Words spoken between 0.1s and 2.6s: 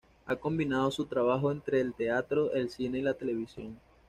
Ha combinado su trabajo entre el teatro